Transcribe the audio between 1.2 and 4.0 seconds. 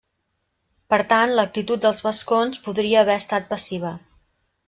l'actitud dels vascons podria haver estat passiva.